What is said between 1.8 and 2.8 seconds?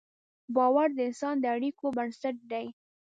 بنسټ دی.